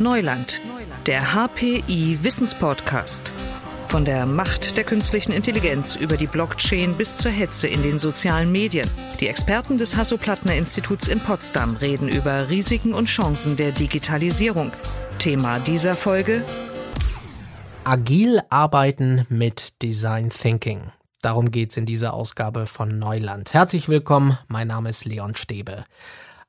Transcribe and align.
Neuland, 0.00 0.60
der 1.06 1.34
HPI 1.34 2.20
Wissenspodcast. 2.22 3.32
Von 3.88 4.04
der 4.04 4.26
Macht 4.26 4.76
der 4.76 4.84
künstlichen 4.84 5.32
Intelligenz 5.32 5.96
über 5.96 6.16
die 6.16 6.28
Blockchain 6.28 6.96
bis 6.96 7.16
zur 7.16 7.32
Hetze 7.32 7.66
in 7.66 7.82
den 7.82 7.98
sozialen 7.98 8.52
Medien. 8.52 8.88
Die 9.18 9.26
Experten 9.26 9.76
des 9.76 9.96
Hasso-Plattner-Instituts 9.96 11.08
in 11.08 11.18
Potsdam 11.18 11.74
reden 11.76 12.08
über 12.08 12.48
Risiken 12.48 12.94
und 12.94 13.06
Chancen 13.06 13.56
der 13.56 13.72
Digitalisierung. 13.72 14.70
Thema 15.18 15.58
dieser 15.58 15.94
Folge: 15.94 16.44
Agil 17.82 18.40
arbeiten 18.50 19.26
mit 19.28 19.82
Design 19.82 20.30
Thinking. 20.30 20.92
Darum 21.22 21.50
geht 21.50 21.70
es 21.70 21.76
in 21.76 21.86
dieser 21.86 22.14
Ausgabe 22.14 22.66
von 22.66 23.00
Neuland. 23.00 23.52
Herzlich 23.52 23.88
willkommen, 23.88 24.38
mein 24.46 24.68
Name 24.68 24.90
ist 24.90 25.04
Leon 25.06 25.34
Stäbe. 25.34 25.84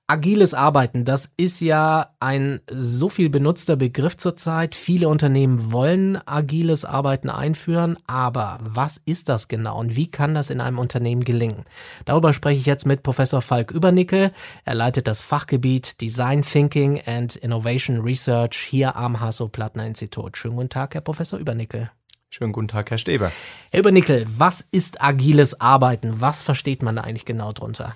Agiles 0.09 0.55
Arbeiten, 0.55 1.05
das 1.05 1.31
ist 1.37 1.61
ja 1.61 2.15
ein 2.19 2.61
so 2.67 3.09
viel 3.09 3.29
benutzter 3.29 3.75
Begriff 3.75 4.17
zurzeit. 4.17 4.73
Viele 4.73 5.07
Unternehmen 5.07 5.71
wollen 5.71 6.19
agiles 6.25 6.83
Arbeiten 6.83 7.29
einführen, 7.29 7.95
aber 8.07 8.57
was 8.59 8.97
ist 8.97 9.29
das 9.29 9.49
genau 9.49 9.79
und 9.79 9.95
wie 9.95 10.09
kann 10.09 10.33
das 10.33 10.49
in 10.49 10.61
einem 10.61 10.79
Unternehmen 10.79 11.23
gelingen? 11.23 11.63
Darüber 12.05 12.33
spreche 12.33 12.59
ich 12.59 12.65
jetzt 12.65 12.87
mit 12.87 13.03
Professor 13.03 13.43
Falk 13.43 13.69
Übernickel. 13.69 14.31
Er 14.65 14.73
leitet 14.73 15.05
das 15.05 15.21
Fachgebiet 15.21 16.01
Design 16.01 16.41
Thinking 16.41 16.99
and 17.05 17.35
Innovation 17.35 17.99
Research 17.99 18.57
hier 18.57 18.95
am 18.95 19.19
Hasso-Plattner-Institut. 19.19 20.37
Schönen 20.37 20.55
guten 20.55 20.69
Tag, 20.69 20.95
Herr 20.95 21.01
Professor 21.01 21.37
Übernickel. 21.37 21.91
Schönen 22.31 22.51
guten 22.51 22.67
Tag, 22.67 22.89
Herr 22.89 22.97
Steber. 22.97 23.31
Herr 23.69 23.81
Übernickel, 23.81 24.25
was 24.27 24.67
ist 24.71 25.03
agiles 25.03 25.61
Arbeiten? 25.61 26.19
Was 26.19 26.41
versteht 26.41 26.81
man 26.81 26.95
da 26.95 27.03
eigentlich 27.03 27.25
genau 27.25 27.51
drunter? 27.51 27.95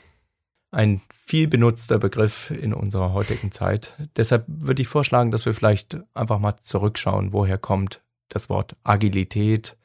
Ein 0.74 1.02
viel 1.26 1.48
benutzter 1.48 2.00
Begriff 2.00 2.50
in 2.52 2.74
unserer 2.74 3.14
heutigen 3.14 3.52
Zeit. 3.52 3.94
Deshalb 4.16 4.46
würde 4.48 4.82
ich 4.82 4.88
vorschlagen, 4.88 5.32
dass 5.32 5.46
wir 5.46 5.54
vielleicht 5.54 5.98
einfach 6.14 6.40
mal 6.40 6.58
zurückschauen, 6.58 7.32
woher 7.32 7.58
kommt 7.58 8.02
das 8.30 8.50
Wort 8.50 8.76
Agilität, 8.84 9.78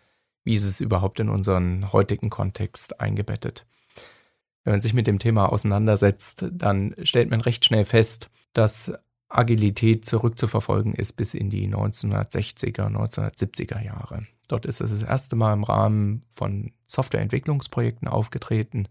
wie 0.44 0.54
ist 0.54 0.64
es 0.64 0.80
überhaupt 0.80 1.20
in 1.20 1.28
unseren 1.28 1.92
heutigen 1.92 2.30
Kontext 2.30 3.00
eingebettet. 3.00 3.66
Wenn 4.64 4.72
man 4.72 4.80
sich 4.80 4.94
mit 4.94 5.06
dem 5.06 5.18
Thema 5.18 5.52
auseinandersetzt, 5.52 6.46
dann 6.50 6.94
stellt 7.02 7.30
man 7.30 7.40
recht 7.40 7.64
schnell 7.64 7.84
fest, 7.84 8.30
dass 8.54 8.92
Agilität 9.28 10.06
zurückzuverfolgen 10.06 10.94
ist 10.94 11.12
bis 11.12 11.34
in 11.34 11.50
die 11.50 11.68
1960er, 11.68 12.88
1970er 12.88 13.84
Jahre. 13.84 14.26
Dort 14.48 14.64
ist 14.64 14.80
es 14.80 14.90
das 14.90 15.02
erste 15.02 15.36
Mal 15.36 15.52
im 15.52 15.64
Rahmen 15.64 16.22
von 16.30 16.72
Softwareentwicklungsprojekten 16.86 18.08
aufgetreten 18.08 18.88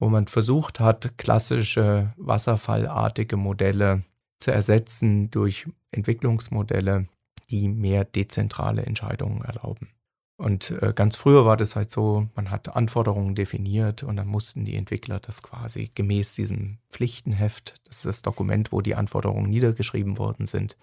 wo 0.00 0.08
man 0.08 0.26
versucht 0.26 0.80
hat, 0.80 1.16
klassische 1.18 2.12
wasserfallartige 2.16 3.36
Modelle 3.36 4.02
zu 4.40 4.50
ersetzen 4.50 5.30
durch 5.30 5.66
Entwicklungsmodelle, 5.92 7.06
die 7.50 7.68
mehr 7.68 8.04
dezentrale 8.04 8.82
Entscheidungen 8.82 9.42
erlauben. 9.42 9.90
Und 10.38 10.70
äh, 10.80 10.94
ganz 10.94 11.16
früher 11.16 11.44
war 11.44 11.58
das 11.58 11.76
halt 11.76 11.90
so, 11.90 12.26
man 12.34 12.50
hat 12.50 12.74
Anforderungen 12.74 13.34
definiert 13.34 14.02
und 14.02 14.16
dann 14.16 14.26
mussten 14.26 14.64
die 14.64 14.74
Entwickler 14.74 15.20
das 15.20 15.42
quasi 15.42 15.90
gemäß 15.94 16.34
diesem 16.34 16.78
Pflichtenheft, 16.88 17.78
das 17.84 17.98
ist 17.98 18.06
das 18.06 18.22
Dokument, 18.22 18.72
wo 18.72 18.80
die 18.80 18.94
Anforderungen 18.94 19.50
niedergeschrieben 19.50 20.16
worden 20.16 20.46
sind, 20.46 20.78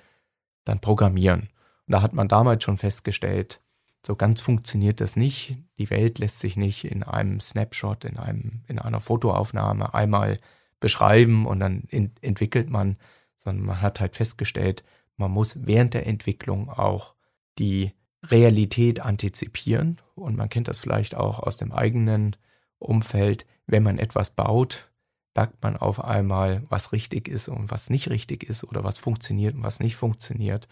dann 0.64 0.80
programmieren. 0.80 1.50
Und 1.88 1.94
da 1.94 2.04
hat 2.04 2.14
man 2.14 2.28
damals 2.28 2.64
schon 2.64 2.78
festgestellt, 2.78 3.60
so 4.08 4.16
ganz 4.16 4.40
funktioniert 4.40 5.02
das 5.02 5.18
nicht. 5.18 5.58
Die 5.78 5.90
Welt 5.90 6.18
lässt 6.18 6.40
sich 6.40 6.56
nicht 6.56 6.86
in 6.86 7.04
einem 7.04 7.42
Snapshot, 7.42 8.06
in, 8.06 8.18
einem, 8.18 8.64
in 8.68 8.80
einer 8.80 9.02
Fotoaufnahme 9.02 9.94
einmal 9.94 10.38
beschreiben 10.80 11.46
und 11.46 11.60
dann 11.60 11.84
in, 11.90 12.14
entwickelt 12.22 12.70
man, 12.70 12.96
sondern 13.38 13.66
man 13.66 13.82
hat 13.82 14.00
halt 14.00 14.16
festgestellt, 14.16 14.86
man 15.18 15.32
muss 15.32 15.58
während 15.60 15.94
der 15.94 16.08
Entwicklung 16.08 16.70
auch 16.70 17.16
die 17.60 17.92
Realität 18.26 19.02
antizipieren. 19.02 20.00
Und 20.16 20.38
man 20.38 20.48
kennt 20.48 20.70
das 20.70 20.80
vielleicht 20.80 21.14
auch 21.14 21.40
aus 21.40 21.58
dem 21.58 21.74
eigenen 21.74 22.38
Umfeld. 22.80 23.46
Wenn 23.66 23.84
man 23.84 24.00
etwas 24.00 24.30
baut, 24.30 24.90
merkt 25.36 25.62
man 25.62 25.76
auf 25.76 26.02
einmal, 26.02 26.64
was 26.70 26.94
richtig 26.94 27.28
ist 27.28 27.50
und 27.50 27.72
was 27.72 27.90
nicht 27.90 28.10
richtig 28.10 28.44
ist 28.44 28.64
oder 28.64 28.86
was 28.86 29.00
funktioniert 29.00 29.56
und 29.56 29.64
was 29.64 29.82
nicht 29.82 29.98
funktioniert. 29.98 30.70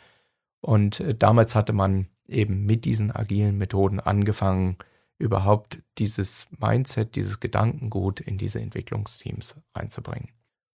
Und 0.61 1.01
äh, 1.01 1.13
damals 1.13 1.53
hatte 1.53 1.73
man 1.73 2.07
eben 2.27 2.65
mit 2.65 2.85
diesen 2.85 3.11
agilen 3.11 3.57
Methoden 3.57 3.99
angefangen, 3.99 4.77
überhaupt 5.17 5.81
dieses 5.97 6.47
Mindset, 6.59 7.15
dieses 7.15 7.39
Gedankengut 7.39 8.19
in 8.19 8.37
diese 8.37 8.59
Entwicklungsteams 8.59 9.55
reinzubringen. 9.73 10.29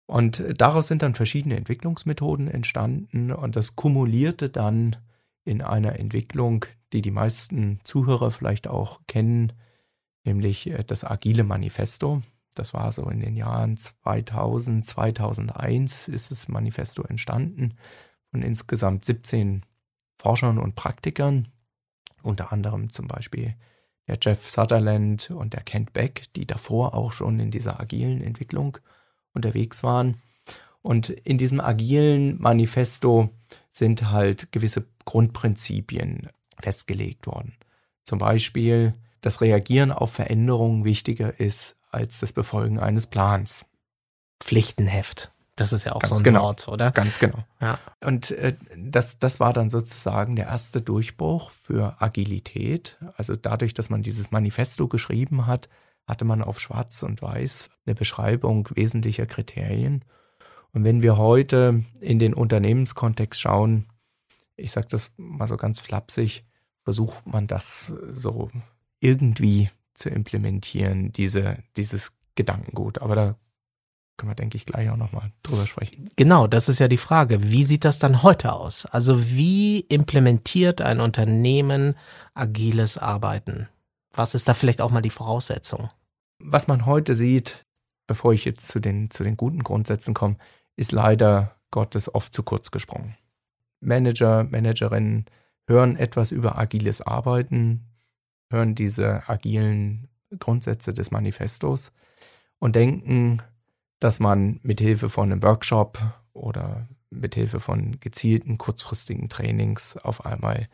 Und 0.06 0.44
daraus 0.58 0.88
sind 0.88 1.02
dann 1.02 1.16
verschiedene 1.16 1.58
Entwicklungsmethoden 1.58 2.48
entstanden 2.48 3.32
und 3.32 3.56
das 3.56 3.76
kumulierte 3.76 4.50
dann 4.50 4.96
in 5.44 5.62
einer 5.62 6.00
Entwicklung, 6.00 6.66
die 6.94 7.02
die 7.02 7.12
meisten 7.12 7.80
Zuhörer 7.84 8.32
vielleicht 8.32 8.68
auch 8.68 9.02
kennen, 9.08 9.54
nämlich 10.24 10.68
äh, 10.68 10.84
das 10.86 11.04
Agile 11.04 11.44
Manifesto. 11.44 12.22
Das 12.54 12.74
war 12.74 12.92
so 12.92 13.10
in 13.10 13.20
den 13.20 13.36
Jahren 13.36 13.78
2000, 13.78 14.86
2001 14.86 16.08
ist 16.08 16.32
das 16.32 16.48
Manifesto 16.48 17.04
entstanden 17.04 17.76
von 18.32 18.42
insgesamt 18.42 19.06
17 19.06 19.62
Forschern 20.18 20.58
und 20.58 20.76
Praktikern, 20.76 21.48
unter 22.24 22.52
anderem 22.52 22.90
zum 22.92 23.08
Beispiel 23.08 23.56
der 24.08 24.18
Jeff 24.22 24.50
Sutherland 24.50 25.32
und 25.32 25.54
der 25.54 25.64
Kent 25.64 25.94
Beck, 25.94 26.26
die 26.36 26.46
davor 26.46 26.94
auch 26.94 27.12
schon 27.12 27.40
in 27.40 27.52
dieser 27.52 27.80
agilen 27.80 28.22
Entwicklung 28.22 28.78
unterwegs 29.34 29.84
waren. 29.84 30.22
Und 30.82 31.10
in 31.10 31.38
diesem 31.38 31.60
agilen 31.60 32.40
Manifesto 32.42 33.30
sind 33.72 34.10
halt 34.10 34.52
gewisse 34.52 34.86
Grundprinzipien 35.06 36.30
festgelegt 36.60 37.28
worden. 37.28 37.56
Zum 38.06 38.20
Beispiel, 38.20 38.94
dass 39.22 39.42
Reagieren 39.42 39.92
auf 39.92 40.14
Veränderungen 40.14 40.86
wichtiger 40.86 41.40
ist 41.40 41.76
als 41.92 42.20
das 42.20 42.32
Befolgen 42.32 42.80
eines 42.80 43.08
Plans. 43.08 43.66
Pflichtenheft. 44.40 45.32
Das 45.58 45.74
ist 45.74 45.84
ja 45.86 45.94
auch 45.94 46.00
Ganz 46.00 46.10
so 46.10 46.16
ein 46.18 46.24
genau. 46.24 46.44
Wort, 46.44 46.68
oder? 46.68 46.92
Ganz 46.92 47.18
genau. 47.18 47.44
Ja. 47.60 47.80
Und 48.00 48.32
äh, 48.32 48.56
das, 48.78 49.18
das 49.18 49.40
war 49.40 49.54
dann 49.54 49.70
sozusagen 49.70 50.36
der 50.36 50.46
erste 50.46 50.82
Durchbruch 50.82 51.50
für 51.50 52.00
Agilität. 52.00 52.98
Also 53.18 53.36
dadurch, 53.36 53.74
dass 53.74 53.90
man 53.90 54.04
dieses 54.04 54.30
Manifesto 54.30 54.88
geschrieben 54.88 55.48
hat, 55.48 55.68
hatte 56.06 56.26
man 56.26 56.44
auf 56.44 56.60
Schwarz 56.60 57.02
und 57.02 57.24
Weiß 57.24 57.72
eine 57.86 57.96
Beschreibung 57.96 58.70
wesentlicher 58.76 59.26
Kriterien. 59.26 60.06
Und 60.74 60.84
wenn 60.84 61.02
wir 61.02 61.18
heute 61.18 61.84
in 62.00 62.20
den 62.20 62.36
Unternehmenskontext 62.36 63.42
schauen, 63.42 63.88
ich 64.56 64.72
sage 64.72 64.88
das 64.92 65.12
mal 65.18 65.48
so 65.48 65.58
ganz 65.58 65.80
flapsig, 65.80 66.46
versucht 66.84 67.26
man 67.26 67.48
das 67.48 67.94
so 68.12 68.52
irgendwie 69.00 69.72
zu 69.96 70.10
implementieren, 70.10 71.12
diese, 71.12 71.58
dieses 71.76 72.16
Gedankengut. 72.36 73.02
Aber 73.02 73.16
da 73.16 73.36
können 74.18 74.32
wir, 74.32 74.36
denke 74.36 74.58
ich, 74.58 74.66
gleich 74.66 74.90
auch 74.90 74.98
nochmal 74.98 75.32
drüber 75.44 75.68
sprechen. 75.68 76.10
Genau, 76.16 76.48
das 76.48 76.70
ist 76.70 76.80
ja 76.80 76.88
die 76.88 76.98
Frage. 76.98 77.52
Wie 77.52 77.64
sieht 77.64 77.86
das 77.86 78.00
dann 78.00 78.24
heute 78.24 78.54
aus? 78.54 78.86
Also 78.86 79.30
wie 79.30 79.80
implementiert 79.80 80.82
ein 80.82 81.00
Unternehmen 81.00 81.96
agiles 82.34 82.98
Arbeiten? 82.98 83.70
Was 84.12 84.36
ist 84.36 84.48
da 84.48 84.54
vielleicht 84.54 84.82
auch 84.82 84.92
mal 84.92 85.02
die 85.02 85.12
Voraussetzung? 85.12 85.90
Was 86.40 86.68
man 86.68 86.86
heute 86.86 87.16
sieht, 87.16 87.66
bevor 88.08 88.34
ich 88.34 88.46
jetzt 88.46 88.68
zu 88.68 88.80
den, 88.80 89.12
zu 89.12 89.24
den 89.24 89.38
guten 89.38 89.64
Grundsätzen 89.64 90.14
komme, 90.14 90.38
ist 90.76 90.92
leider 90.92 91.56
Gottes 91.72 92.14
oft 92.14 92.34
zu 92.34 92.44
kurz 92.44 92.72
gesprungen. 92.72 93.16
Manager, 93.80 94.44
Managerinnen 94.44 95.26
hören 95.68 95.96
etwas 95.96 96.32
über 96.32 96.58
agiles 96.58 97.02
Arbeiten, 97.02 97.86
hören 98.50 98.74
diese 98.74 99.28
agilen 99.30 100.08
Grundsätze 100.40 100.94
des 100.94 101.12
Manifestos 101.12 101.92
und 102.60 102.76
denken, 102.76 103.42
dass 104.00 104.20
man 104.20 104.60
mithilfe 104.64 105.10
von 105.10 105.32
einem 105.32 105.44
Workshop 105.44 106.00
oder 106.34 106.88
mithilfe 107.10 107.60
von 107.60 108.00
gezielten 108.00 108.58
kurzfristigen 108.58 109.30
Trainings 109.30 109.98
auf 109.98 110.26
einmal 110.26 110.68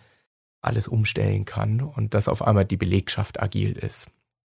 alles 0.61 0.87
umstellen 0.87 1.45
kann 1.45 1.81
und 1.81 2.13
dass 2.13 2.27
auf 2.27 2.41
einmal 2.41 2.65
die 2.65 2.77
Belegschaft 2.77 3.41
agil 3.41 3.73
ist. 3.73 4.07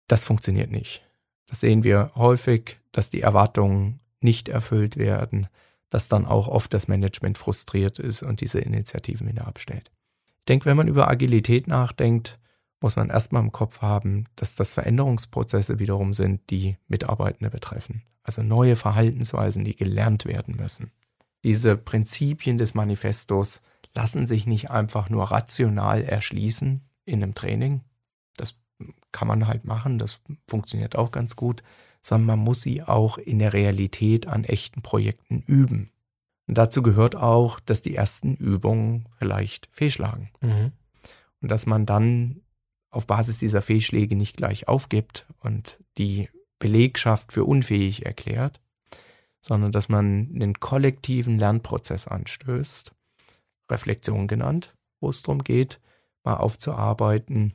Das 0.06 0.25
funktioniert 0.25 0.71
nicht. 0.71 1.03
Das 1.47 1.61
sehen 1.61 1.85
wir 1.85 2.12
häufig, 2.15 2.79
dass 2.93 3.11
die 3.11 3.23
Erwartungen 3.23 4.00
nicht 4.21 4.49
erfüllt 4.49 4.97
werden, 4.97 5.49
dass 5.91 6.09
dann 6.09 6.27
auch 6.27 6.49
oft 6.49 6.75
das 6.75 6.89
Management 6.89 7.39
frustriert 7.39 7.99
ist 7.99 8.23
und 8.23 8.41
diese 8.41 8.61
Initiativen 8.61 9.29
wieder 9.29 9.47
abstellt. 9.47 9.91
Ich 10.39 10.44
denke, 10.47 10.67
wenn 10.67 10.77
man 10.77 10.89
über 10.89 11.09
Agilität 11.09 11.69
nachdenkt, 11.69 12.39
muss 12.85 12.97
man 12.97 13.09
erstmal 13.09 13.43
im 13.43 13.51
Kopf 13.51 13.81
haben, 13.81 14.27
dass 14.37 14.57
das 14.57 14.71
Veränderungsprozesse 14.71 15.79
wiederum 15.79 16.13
sind, 16.13 16.51
die 16.51 16.77
Mitarbeitende 16.87 17.49
betreffen. 17.49 18.03
Also 18.23 18.43
neue 18.43 18.77
Verhaltensweisen, 18.77 19.65
die 19.65 19.75
gelernt 19.75 20.27
werden 20.27 20.57
müssen. 20.57 20.91
Diese 21.45 21.79
Prinzipien 21.79 22.59
des 22.59 22.75
Manifestos 22.75 23.63
lassen 23.95 24.27
sich 24.27 24.47
nicht 24.47 24.71
einfach 24.71 25.09
nur 25.09 25.25
rational 25.31 26.03
erschließen 26.03 26.83
in 27.07 27.23
einem 27.23 27.35
Training. 27.35 27.81
Das 28.37 28.55
kann 29.13 29.29
man 29.29 29.47
halt 29.47 29.65
machen, 29.65 29.99
das 29.99 30.21
funktioniert 30.47 30.95
auch 30.95 31.11
ganz 31.11 31.37
gut, 31.37 31.63
sondern 32.03 32.27
man 32.27 32.41
muss 32.41 32.61
sie 32.61 32.83
auch 32.83 33.17
in 33.17 33.39
der 33.39 33.55
Realität 33.55 34.27
an 34.27 34.45
echten 34.45 34.83
Projekten 34.83 35.43
üben. 35.47 35.91
Und 36.47 36.59
dazu 36.59 36.83
gehört 36.83 37.17
auch, 37.17 37.61
dass 37.61 37.81
die 37.81 37.97
ersten 37.97 38.35
Übungen 38.35 39.09
vielleicht 39.17 39.71
fehlschlagen. 39.73 40.29
Mhm. 40.43 40.73
Und 41.41 41.51
dass 41.51 41.65
man 41.65 41.87
dann 41.87 42.43
auf 42.94 43.06
Basis 43.06 43.38
dieser 43.38 43.62
Fehlschläge 43.62 44.17
nicht 44.17 44.37
gleich 44.37 44.69
aufgibt 44.69 45.26
und 45.41 45.79
die 45.99 46.29
Belegschaft 46.58 47.32
für 47.32 47.44
unfähig 47.44 48.06
erklärt, 48.06 48.61
sondern 49.41 49.73
dass 49.73 49.88
man 49.88 50.31
einen 50.35 50.61
kollektiven 50.61 51.38
Lernprozess 51.38 52.08
anstößt, 52.08 52.94
Reflexion 53.70 54.26
genannt, 54.26 54.75
wo 55.00 55.11
es 55.11 55.23
darum 55.23 55.43
geht, 55.43 55.81
mal 56.23 56.37
aufzuarbeiten, 56.37 57.55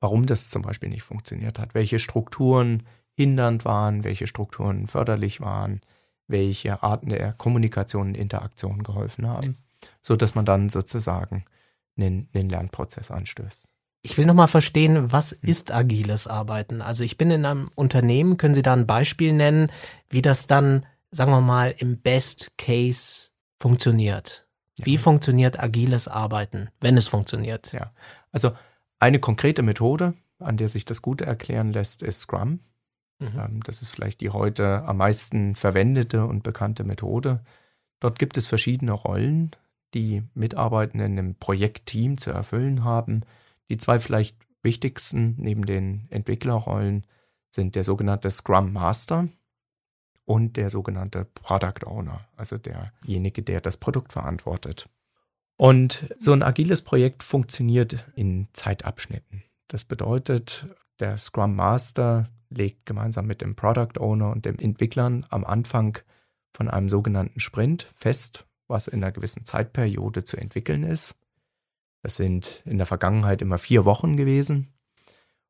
warum 0.00 0.26
das 0.26 0.50
zum 0.50 0.62
Beispiel 0.62 0.88
nicht 0.88 1.02
funktioniert 1.02 1.58
hat, 1.58 1.74
welche 1.74 1.98
Strukturen 1.98 2.82
hindernd 3.12 3.64
waren, 3.64 4.04
welche 4.04 4.26
Strukturen 4.26 4.86
förderlich 4.86 5.40
waren, 5.40 5.80
welche 6.26 6.82
Arten 6.82 7.10
der 7.10 7.32
Kommunikation 7.32 8.08
und 8.08 8.16
Interaktion 8.16 8.82
geholfen 8.82 9.26
haben, 9.26 9.56
so 10.00 10.16
dass 10.16 10.34
man 10.34 10.44
dann 10.44 10.68
sozusagen 10.68 11.44
einen, 11.96 12.28
einen 12.32 12.48
Lernprozess 12.48 13.10
anstößt. 13.10 13.72
Ich 14.02 14.16
will 14.16 14.26
nochmal 14.26 14.48
verstehen, 14.48 15.12
was 15.12 15.32
hm. 15.32 15.38
ist 15.42 15.72
agiles 15.72 16.26
Arbeiten? 16.26 16.82
Also 16.82 17.04
ich 17.04 17.18
bin 17.18 17.30
in 17.30 17.44
einem 17.44 17.70
Unternehmen, 17.74 18.36
können 18.36 18.54
Sie 18.54 18.62
da 18.62 18.72
ein 18.72 18.86
Beispiel 18.86 19.32
nennen, 19.32 19.70
wie 20.08 20.22
das 20.22 20.46
dann 20.46 20.86
sagen 21.10 21.32
wir 21.32 21.40
mal, 21.40 21.74
im 21.78 21.98
Best 21.98 22.56
Case 22.56 23.30
funktioniert. 23.58 24.46
Wie 24.76 24.94
ja. 24.94 25.00
funktioniert 25.00 25.62
agiles 25.62 26.08
Arbeiten, 26.08 26.70
wenn 26.80 26.96
es 26.96 27.06
funktioniert? 27.06 27.72
Ja, 27.72 27.92
also 28.32 28.52
eine 28.98 29.18
konkrete 29.18 29.62
Methode, 29.62 30.14
an 30.38 30.56
der 30.56 30.68
sich 30.68 30.84
das 30.84 31.02
gut 31.02 31.20
erklären 31.20 31.72
lässt, 31.72 32.02
ist 32.02 32.20
Scrum. 32.20 32.60
Mhm. 33.18 33.38
Ähm, 33.38 33.60
das 33.64 33.82
ist 33.82 33.90
vielleicht 33.90 34.20
die 34.20 34.30
heute 34.30 34.82
am 34.84 34.98
meisten 34.98 35.54
verwendete 35.56 36.24
und 36.24 36.42
bekannte 36.42 36.84
Methode. 36.84 37.44
Dort 37.98 38.18
gibt 38.18 38.38
es 38.38 38.46
verschiedene 38.46 38.92
Rollen, 38.92 39.50
die 39.92 40.22
Mitarbeitenden 40.34 41.18
im 41.18 41.34
Projektteam 41.34 42.16
zu 42.16 42.30
erfüllen 42.30 42.84
haben. 42.84 43.22
Die 43.70 43.78
zwei 43.78 44.00
vielleicht 44.00 44.36
wichtigsten 44.62 45.36
neben 45.38 45.64
den 45.64 46.06
Entwicklerrollen 46.10 47.06
sind 47.50 47.74
der 47.74 47.84
sogenannte 47.84 48.30
Scrum 48.30 48.72
Master 48.72 49.28
und 50.24 50.56
der 50.56 50.70
sogenannte 50.70 51.24
Product 51.24 51.86
Owner, 51.86 52.28
also 52.36 52.58
derjenige, 52.58 53.42
der 53.42 53.60
das 53.60 53.76
Produkt 53.76 54.12
verantwortet. 54.12 54.88
Und 55.56 56.14
so 56.18 56.32
ein 56.32 56.42
agiles 56.42 56.82
Projekt 56.82 57.22
funktioniert 57.22 58.06
in 58.14 58.48
Zeitabschnitten. 58.52 59.42
Das 59.68 59.84
bedeutet, 59.84 60.66
der 60.98 61.16
Scrum 61.18 61.54
Master 61.54 62.28
legt 62.48 62.86
gemeinsam 62.86 63.26
mit 63.26 63.40
dem 63.40 63.56
Product 63.56 63.98
Owner 63.98 64.30
und 64.30 64.44
dem 64.44 64.58
Entwicklern 64.58 65.26
am 65.30 65.44
Anfang 65.44 65.98
von 66.52 66.68
einem 66.68 66.88
sogenannten 66.88 67.40
Sprint 67.40 67.86
fest, 67.94 68.46
was 68.68 68.88
in 68.88 69.02
einer 69.02 69.12
gewissen 69.12 69.44
Zeitperiode 69.44 70.24
zu 70.24 70.36
entwickeln 70.36 70.82
ist. 70.82 71.14
Das 72.02 72.16
sind 72.16 72.62
in 72.64 72.78
der 72.78 72.86
Vergangenheit 72.86 73.42
immer 73.42 73.58
vier 73.58 73.84
Wochen 73.84 74.16
gewesen. 74.16 74.72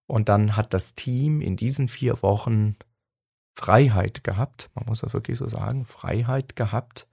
Und 0.06 0.28
dann 0.28 0.56
hat 0.56 0.74
das 0.74 0.94
Team 0.94 1.40
in 1.40 1.56
diesen 1.56 1.88
vier 1.88 2.22
Wochen 2.22 2.76
Freiheit 3.54 4.24
gehabt, 4.24 4.70
man 4.74 4.86
muss 4.86 5.00
das 5.00 5.12
wirklich 5.12 5.38
so 5.38 5.46
sagen, 5.46 5.84
Freiheit 5.84 6.56
gehabt, 6.56 7.06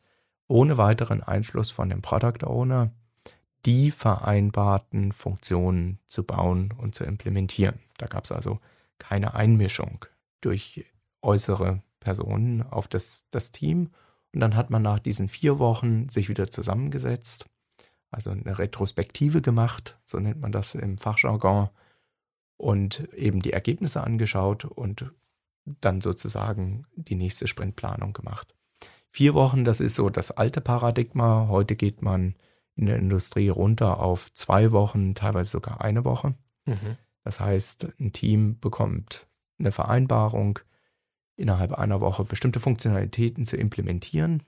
ohne 0.48 0.78
weiteren 0.78 1.22
Einfluss 1.22 1.72
von 1.72 1.90
dem 1.90 2.02
Product 2.02 2.46
Owner, 2.46 2.92
die 3.66 3.92
vereinbarten 3.92 5.12
Funktionen 5.12 6.00
zu 6.08 6.24
bauen 6.24 6.74
und 6.78 6.96
zu 6.96 7.04
implementieren. 7.04 7.80
Da 7.98 8.08
gab 8.08 8.24
es 8.24 8.32
also 8.32 8.60
keine 8.98 9.34
Einmischung 9.34 10.06
durch 10.42 10.86
äußere 11.22 11.82
Personen 12.00 12.64
auf 12.64 12.88
das, 12.88 13.26
das 13.32 13.52
Team. 13.52 13.90
Und 14.34 14.40
dann 14.40 14.56
hat 14.56 14.70
man 14.70 14.82
nach 14.82 15.00
diesen 15.00 15.28
vier 15.28 15.60
Wochen 15.60 16.10
sich 16.10 16.30
wieder 16.30 16.50
zusammengesetzt, 16.50 17.46
also 18.12 18.32
eine 18.32 18.58
Retrospektive 18.58 19.42
gemacht, 19.42 19.98
so 20.04 20.20
nennt 20.20 20.40
man 20.40 20.52
das 20.52 20.76
im 20.76 20.98
Fachjargon, 20.98 21.70
und 22.58 23.14
eben 23.14 23.42
die 23.42 23.54
Ergebnisse 23.54 24.04
angeschaut 24.04 24.66
und 24.66 25.12
dann 25.66 26.02
sozusagen 26.02 26.86
die 26.96 27.16
nächste 27.16 27.48
Sprintplanung 27.48 28.14
gemacht. 28.14 28.56
Vier 29.10 29.34
Wochen, 29.34 29.64
das 29.64 29.80
ist 29.80 29.96
so 29.96 30.10
das 30.10 30.32
alte 30.32 30.62
Paradigma. 30.62 31.48
Heute 31.50 31.76
geht 31.76 32.02
man 32.02 32.36
in 32.76 32.88
der 32.88 32.98
Industrie 32.98 33.50
runter 33.50 34.00
auf 34.00 34.34
zwei 34.34 34.72
Wochen, 34.72 35.16
teilweise 35.16 35.52
sogar 35.52 35.82
eine 35.82 36.04
Woche. 36.04 36.36
Mhm. 36.66 36.98
Das 37.24 37.40
heißt, 37.40 37.90
ein 38.00 38.14
Team 38.14 38.60
bekommt 38.60 39.28
eine 39.60 39.72
Vereinbarung, 39.72 40.60
innerhalb 41.36 41.74
einer 41.74 42.02
Woche 42.02 42.24
bestimmte 42.24 42.60
Funktionalitäten 42.60 43.46
zu 43.46 43.58
implementieren. 43.58 44.44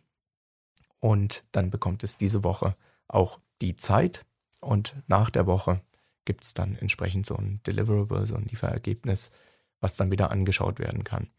Und 1.00 1.44
dann 1.52 1.70
bekommt 1.70 2.04
es 2.04 2.18
diese 2.18 2.44
Woche 2.44 2.76
auch 3.08 3.40
die 3.62 3.76
Zeit. 3.76 4.26
Und 4.62 4.96
nach 5.08 5.30
der 5.30 5.48
Woche 5.48 5.82
gibt 6.26 6.44
es 6.44 6.54
dann 6.54 6.76
entsprechend 6.76 7.26
so 7.26 7.36
ein 7.36 7.62
Deliverable, 7.66 8.26
so 8.26 8.36
ein 8.36 8.46
Lieferergebnis, 8.46 9.32
was 9.80 9.96
dann 9.96 10.12
wieder 10.12 10.32
angeschaut 10.32 10.80
werden 10.80 11.04
kann. 11.04 11.30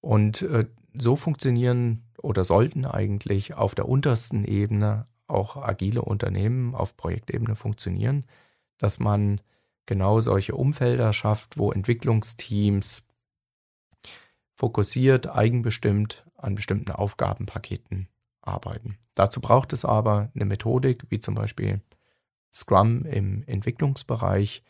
Und 0.00 0.42
äh, 0.42 0.66
so 0.94 1.16
funktionieren 1.16 2.04
oder 2.20 2.44
sollten 2.44 2.84
eigentlich 2.84 3.54
auf 3.54 3.74
der 3.74 3.88
untersten 3.88 4.44
Ebene 4.44 5.06
auch 5.26 5.56
agile 5.56 6.02
Unternehmen 6.02 6.74
auf 6.74 6.96
Projektebene 6.96 7.54
funktionieren, 7.54 8.24
dass 8.78 8.98
man 8.98 9.40
genau 9.86 10.20
solche 10.20 10.54
Umfelder 10.54 11.12
schafft, 11.12 11.58
wo 11.58 11.72
Entwicklungsteams 11.72 13.04
fokussiert, 14.54 15.28
eigenbestimmt 15.28 16.26
an 16.36 16.54
bestimmten 16.54 16.92
Aufgabenpaketen 16.92 18.08
arbeiten. 18.48 18.98
Dazu 19.14 19.40
braucht 19.40 19.72
es 19.72 19.84
aber 19.84 20.30
eine 20.34 20.44
Methodik, 20.44 21.04
wie 21.10 21.20
zum 21.20 21.34
Beispiel 21.34 21.80
Scrum 22.52 23.04
im 23.04 23.42
Entwicklungsbereich, 23.46 24.62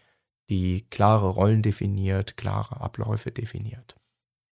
die 0.48 0.86
klare 0.90 1.28
Rollen 1.28 1.62
definiert, 1.62 2.36
klare 2.36 2.80
Abläufe 2.80 3.30
definiert. 3.30 3.96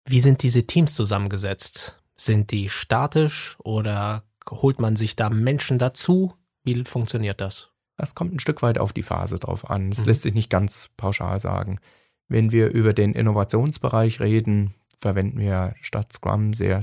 Wie 0.05 0.19
sind 0.19 0.43
diese 0.43 0.65
Teams 0.65 0.95
zusammengesetzt? 0.95 2.01
Sind 2.15 2.51
die 2.51 2.69
statisch 2.69 3.57
oder 3.63 4.23
holt 4.49 4.79
man 4.79 4.95
sich 4.95 5.15
da 5.15 5.29
Menschen 5.29 5.77
dazu? 5.77 6.33
Wie 6.63 6.83
funktioniert 6.83 7.39
das? 7.41 7.69
Das 7.97 8.15
kommt 8.15 8.33
ein 8.33 8.39
Stück 8.39 8.61
weit 8.61 8.79
auf 8.79 8.93
die 8.93 9.03
Phase 9.03 9.37
drauf 9.37 9.69
an. 9.69 9.91
Das 9.91 9.99
mhm. 9.99 10.05
lässt 10.05 10.23
sich 10.23 10.33
nicht 10.33 10.49
ganz 10.49 10.89
pauschal 10.97 11.39
sagen. 11.39 11.79
Wenn 12.27 12.51
wir 12.51 12.69
über 12.69 12.93
den 12.93 13.13
Innovationsbereich 13.13 14.19
reden, 14.19 14.73
verwenden 14.99 15.39
wir 15.39 15.75
statt 15.81 16.11
Scrum 16.13 16.53
sehr 16.53 16.81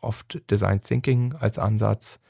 oft 0.00 0.40
Design 0.50 0.80
Thinking 0.80 1.34
als 1.34 1.58
Ansatz. 1.58 2.20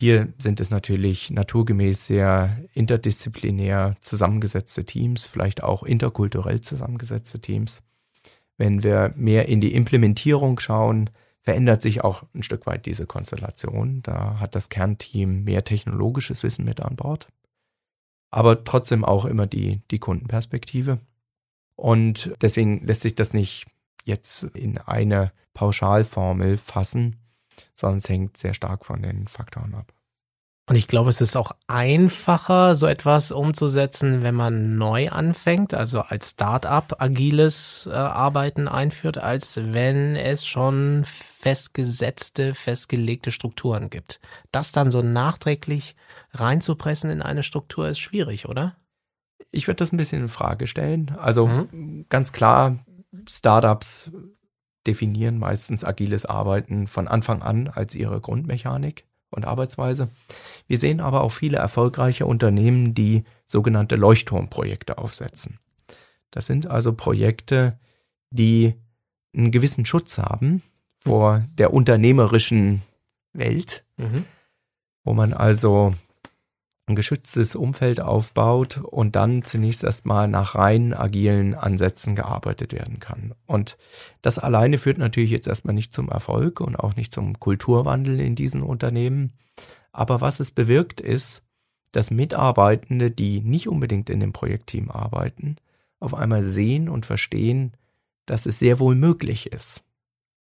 Hier 0.00 0.32
sind 0.38 0.60
es 0.60 0.70
natürlich 0.70 1.30
naturgemäß 1.30 2.06
sehr 2.06 2.62
interdisziplinär 2.72 3.96
zusammengesetzte 4.00 4.84
Teams, 4.84 5.24
vielleicht 5.24 5.62
auch 5.62 5.82
interkulturell 5.82 6.60
zusammengesetzte 6.60 7.40
Teams. 7.40 7.82
Wenn 8.56 8.82
wir 8.82 9.12
mehr 9.16 9.48
in 9.48 9.60
die 9.60 9.74
Implementierung 9.74 10.60
schauen, 10.60 11.10
verändert 11.40 11.82
sich 11.82 12.04
auch 12.04 12.24
ein 12.34 12.42
Stück 12.42 12.66
weit 12.66 12.86
diese 12.86 13.06
Konstellation. 13.06 14.02
Da 14.02 14.38
hat 14.38 14.54
das 14.54 14.68
Kernteam 14.68 15.44
mehr 15.44 15.64
technologisches 15.64 16.42
Wissen 16.42 16.64
mit 16.64 16.80
an 16.80 16.94
Bord, 16.94 17.28
aber 18.30 18.64
trotzdem 18.64 19.04
auch 19.04 19.24
immer 19.24 19.46
die, 19.46 19.80
die 19.90 19.98
Kundenperspektive. 19.98 20.98
Und 21.74 22.32
deswegen 22.40 22.84
lässt 22.84 23.02
sich 23.02 23.14
das 23.14 23.32
nicht 23.32 23.66
jetzt 24.04 24.44
in 24.54 24.78
eine 24.78 25.32
Pauschalformel 25.54 26.56
fassen, 26.56 27.16
sondern 27.74 27.98
es 27.98 28.08
hängt 28.08 28.36
sehr 28.36 28.54
stark 28.54 28.84
von 28.84 29.02
den 29.02 29.26
Faktoren 29.26 29.74
ab. 29.74 29.92
Und 30.68 30.76
ich 30.76 30.86
glaube, 30.86 31.08
es 31.08 31.22
ist 31.22 31.34
auch 31.34 31.52
einfacher, 31.66 32.74
so 32.74 32.86
etwas 32.86 33.32
umzusetzen, 33.32 34.22
wenn 34.22 34.34
man 34.34 34.76
neu 34.76 35.08
anfängt, 35.08 35.72
also 35.72 36.00
als 36.00 36.32
Start-up 36.32 36.96
agiles 36.98 37.88
äh, 37.90 37.94
Arbeiten 37.94 38.68
einführt, 38.68 39.16
als 39.16 39.58
wenn 39.72 40.14
es 40.14 40.46
schon 40.46 41.04
festgesetzte, 41.06 42.54
festgelegte 42.54 43.30
Strukturen 43.30 43.88
gibt. 43.88 44.20
Das 44.52 44.70
dann 44.72 44.90
so 44.90 45.00
nachträglich 45.00 45.96
reinzupressen 46.32 47.08
in 47.08 47.22
eine 47.22 47.42
Struktur 47.42 47.88
ist 47.88 48.00
schwierig, 48.00 48.46
oder? 48.46 48.76
Ich 49.50 49.68
würde 49.68 49.76
das 49.76 49.92
ein 49.92 49.96
bisschen 49.96 50.20
in 50.20 50.28
Frage 50.28 50.66
stellen. 50.66 51.16
Also 51.18 51.46
mhm. 51.46 52.04
ganz 52.10 52.32
klar, 52.32 52.84
Startups 53.28 54.10
definieren 54.86 55.38
meistens 55.38 55.84
agiles 55.84 56.26
Arbeiten 56.26 56.86
von 56.86 57.08
Anfang 57.08 57.42
an 57.42 57.68
als 57.68 57.94
ihre 57.94 58.20
Grundmechanik 58.20 59.04
und 59.30 59.44
Arbeitsweise. 59.44 60.08
Wir 60.66 60.78
sehen 60.78 61.00
aber 61.00 61.22
auch 61.22 61.32
viele 61.32 61.58
erfolgreiche 61.58 62.26
Unternehmen, 62.26 62.94
die 62.94 63.24
sogenannte 63.46 63.96
Leuchtturmprojekte 63.96 64.98
aufsetzen. 64.98 65.58
Das 66.30 66.46
sind 66.46 66.66
also 66.66 66.92
Projekte, 66.94 67.78
die 68.30 68.74
einen 69.34 69.50
gewissen 69.50 69.84
Schutz 69.84 70.18
haben 70.18 70.62
vor 70.98 71.44
der 71.54 71.72
unternehmerischen 71.72 72.82
Welt, 73.32 73.84
mhm. 73.96 74.24
wo 75.04 75.14
man 75.14 75.32
also 75.32 75.94
ein 76.88 76.96
geschütztes 76.96 77.54
Umfeld 77.54 78.00
aufbaut 78.00 78.78
und 78.78 79.16
dann 79.16 79.42
zunächst 79.42 79.84
erstmal 79.84 80.28
nach 80.28 80.54
rein 80.54 80.94
agilen 80.94 81.54
Ansätzen 81.54 82.14
gearbeitet 82.14 82.72
werden 82.72 82.98
kann. 82.98 83.34
Und 83.46 83.76
das 84.22 84.38
alleine 84.38 84.78
führt 84.78 84.98
natürlich 84.98 85.30
jetzt 85.30 85.46
erstmal 85.46 85.74
nicht 85.74 85.92
zum 85.92 86.08
Erfolg 86.08 86.60
und 86.60 86.76
auch 86.76 86.96
nicht 86.96 87.12
zum 87.12 87.38
Kulturwandel 87.38 88.20
in 88.20 88.34
diesen 88.34 88.62
Unternehmen. 88.62 89.32
Aber 89.92 90.20
was 90.20 90.40
es 90.40 90.50
bewirkt 90.50 91.00
ist, 91.00 91.42
dass 91.92 92.10
Mitarbeitende, 92.10 93.10
die 93.10 93.40
nicht 93.40 93.68
unbedingt 93.68 94.10
in 94.10 94.20
dem 94.20 94.32
Projektteam 94.32 94.90
arbeiten, 94.90 95.56
auf 96.00 96.14
einmal 96.14 96.42
sehen 96.42 96.88
und 96.88 97.06
verstehen, 97.06 97.72
dass 98.26 98.46
es 98.46 98.58
sehr 98.58 98.78
wohl 98.78 98.94
möglich 98.94 99.52
ist, 99.52 99.84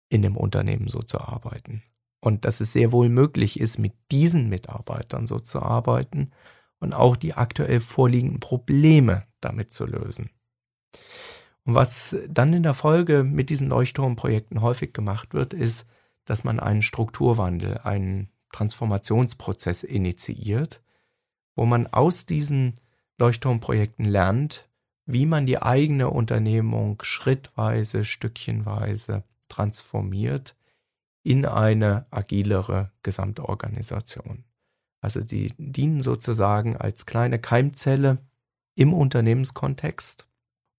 in 0.08 0.22
dem 0.22 0.36
Unternehmen 0.36 0.88
so 0.88 1.00
zu 1.00 1.20
arbeiten 1.20 1.82
und 2.20 2.44
dass 2.44 2.60
es 2.60 2.72
sehr 2.72 2.92
wohl 2.92 3.08
möglich 3.08 3.58
ist, 3.58 3.78
mit 3.78 3.94
diesen 4.10 4.48
Mitarbeitern 4.48 5.26
so 5.26 5.38
zu 5.38 5.60
arbeiten 5.60 6.30
und 6.78 6.92
auch 6.92 7.16
die 7.16 7.34
aktuell 7.34 7.80
vorliegenden 7.80 8.40
Probleme 8.40 9.24
damit 9.40 9.72
zu 9.72 9.86
lösen. 9.86 10.30
Und 11.64 11.74
was 11.74 12.16
dann 12.28 12.52
in 12.52 12.62
der 12.62 12.74
Folge 12.74 13.24
mit 13.24 13.50
diesen 13.50 13.68
Leuchtturmprojekten 13.68 14.60
häufig 14.60 14.92
gemacht 14.92 15.34
wird, 15.34 15.54
ist, 15.54 15.86
dass 16.24 16.44
man 16.44 16.60
einen 16.60 16.82
Strukturwandel, 16.82 17.78
einen 17.78 18.30
Transformationsprozess 18.52 19.82
initiiert, 19.82 20.82
wo 21.54 21.66
man 21.66 21.86
aus 21.86 22.26
diesen 22.26 22.80
Leuchtturmprojekten 23.18 24.04
lernt, 24.04 24.68
wie 25.06 25.26
man 25.26 25.46
die 25.46 25.60
eigene 25.60 26.08
Unternehmung 26.08 27.02
schrittweise, 27.02 28.04
stückchenweise 28.04 29.24
transformiert 29.48 30.56
in 31.22 31.46
eine 31.46 32.06
agilere 32.10 32.90
Gesamtorganisation. 33.02 34.44
Also 35.00 35.20
die 35.20 35.52
dienen 35.56 36.02
sozusagen 36.02 36.76
als 36.76 37.06
kleine 37.06 37.38
Keimzelle 37.38 38.18
im 38.74 38.92
Unternehmenskontext, 38.92 40.28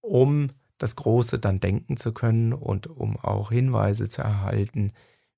um 0.00 0.50
das 0.78 0.96
Große 0.96 1.38
dann 1.38 1.60
denken 1.60 1.96
zu 1.96 2.12
können 2.12 2.52
und 2.52 2.86
um 2.86 3.16
auch 3.16 3.50
Hinweise 3.50 4.08
zu 4.08 4.22
erhalten, 4.22 4.92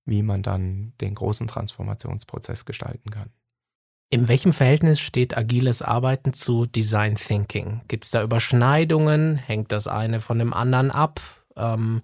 wie 0.07 0.23
man 0.23 0.43
dann 0.43 0.93
den 1.01 1.15
großen 1.15 1.49
Transformationsprozess 1.49 2.65
gestalten 2.65 3.11
kann. 3.11 3.31
In 4.11 4.29
welchem 4.29 4.53
Verhältnis 4.53 5.01
steht 5.01 5.37
agiles 5.37 5.83
Arbeiten 5.83 6.35
zu 6.35 6.67
Design 6.67 7.17
Thinking? 7.17 7.81
Gibt 7.89 8.05
es 8.05 8.11
da 8.11 8.23
Überschneidungen? 8.23 9.37
Hängt 9.37 9.73
das 9.73 9.89
eine 9.89 10.21
von 10.21 10.39
dem 10.39 10.53
anderen 10.53 10.91
ab? 10.91 11.21
Ähm, 11.57 12.03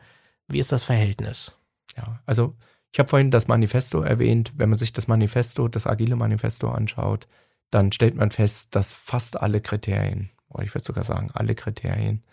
wie 0.48 0.58
ist 0.58 0.72
das 0.72 0.82
Verhältnis? 0.82 1.56
Ja, 1.96 2.20
also 2.26 2.56
ich 2.92 2.98
habe 2.98 3.08
vorhin 3.08 3.30
das 3.30 3.48
Manifesto 3.48 4.00
erwähnt. 4.00 4.52
Wenn 4.56 4.68
man 4.68 4.78
sich 4.78 4.92
das 4.92 5.06
Manifesto, 5.08 5.68
das 5.68 5.86
agile 5.86 6.16
Manifesto 6.16 6.70
anschaut, 6.70 7.28
dann 7.70 7.92
stellt 7.92 8.16
man 8.16 8.30
fest, 8.30 8.74
dass 8.74 8.92
fast 8.92 9.40
alle 9.40 9.60
Kriterien, 9.60 10.30
oder 10.48 10.64
ich 10.64 10.74
würde 10.74 10.84
sogar 10.84 11.04
sagen, 11.04 11.28
alle 11.32 11.54
Kriterien 11.54 12.24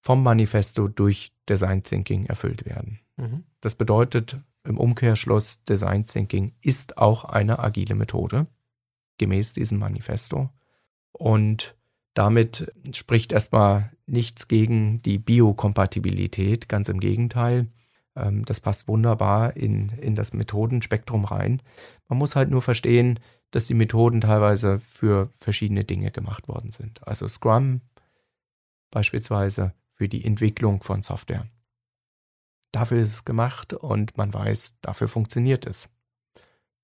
vom 0.00 0.22
Manifesto 0.22 0.88
durch 0.88 1.32
Design 1.48 1.84
Thinking 1.84 2.26
erfüllt 2.26 2.64
werden. 2.64 2.98
Mhm. 3.16 3.44
Das 3.60 3.76
bedeutet 3.76 4.40
im 4.64 4.78
Umkehrschluss, 4.78 5.62
Design 5.64 6.04
Thinking 6.06 6.54
ist 6.60 6.98
auch 6.98 7.24
eine 7.24 7.60
agile 7.60 7.94
Methode, 7.94 8.46
gemäß 9.18 9.52
diesem 9.52 9.78
Manifesto. 9.78 10.50
Und 11.12 11.76
damit 12.14 12.72
spricht 12.92 13.32
erstmal 13.32 13.92
nichts 14.06 14.48
gegen 14.48 15.00
die 15.02 15.18
Biokompatibilität, 15.18 16.68
ganz 16.68 16.88
im 16.88 16.98
Gegenteil. 16.98 17.68
Ähm, 18.16 18.44
das 18.44 18.60
passt 18.60 18.88
wunderbar 18.88 19.56
in, 19.56 19.90
in 19.90 20.14
das 20.14 20.32
Methodenspektrum 20.32 21.24
rein. 21.24 21.62
Man 22.08 22.18
muss 22.18 22.36
halt 22.36 22.50
nur 22.50 22.62
verstehen, 22.62 23.20
dass 23.50 23.66
die 23.66 23.74
Methoden 23.74 24.20
teilweise 24.20 24.80
für 24.80 25.30
verschiedene 25.38 25.84
Dinge 25.84 26.10
gemacht 26.10 26.48
worden 26.48 26.70
sind. 26.70 27.06
Also 27.06 27.28
Scrum 27.28 27.80
beispielsweise 28.90 29.74
für 29.94 30.08
die 30.08 30.24
Entwicklung 30.24 30.82
von 30.82 31.02
Software. 31.02 31.46
Dafür 32.72 33.02
ist 33.02 33.12
es 33.12 33.24
gemacht 33.24 33.74
und 33.74 34.16
man 34.16 34.32
weiß, 34.32 34.78
dafür 34.80 35.08
funktioniert 35.08 35.66
es. 35.66 35.90